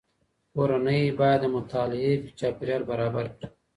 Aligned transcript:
کورنۍ 0.53 1.01
باید 1.19 1.39
د 1.43 1.45
مطالعې 1.55 2.13
چاپیریال 2.39 2.83
برابر 2.91 3.25
کړي. 3.35 3.47